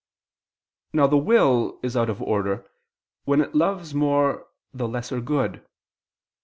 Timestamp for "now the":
0.93-1.15